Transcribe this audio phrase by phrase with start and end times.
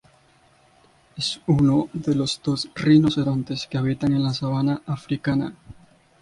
[1.15, 5.53] Es uno de los dos rinocerontes que habitan en la sabana africana.